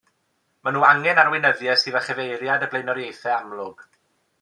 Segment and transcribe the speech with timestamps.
[0.63, 3.91] Mae nhw angen arweinyddiaeth sydd â chyfeiriad a blaenoriaethau amlwg.